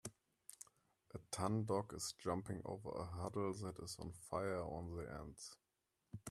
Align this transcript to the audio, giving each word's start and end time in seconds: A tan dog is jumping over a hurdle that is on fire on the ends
A 1.13 1.19
tan 1.29 1.63
dog 1.67 1.93
is 1.93 2.15
jumping 2.17 2.63
over 2.65 2.89
a 2.89 3.05
hurdle 3.05 3.53
that 3.53 3.77
is 3.83 3.97
on 3.99 4.11
fire 4.13 4.63
on 4.63 4.95
the 4.95 5.03
ends 5.07 5.55